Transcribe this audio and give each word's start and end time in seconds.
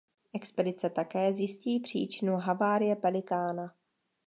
Expedice 0.33 0.89
také 0.89 1.33
zjistí 1.33 1.79
příčinu 1.79 2.35
havárie 2.37 2.95
"Pelikána". 2.95 3.73